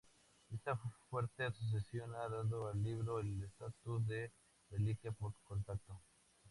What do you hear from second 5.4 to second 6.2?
contacto.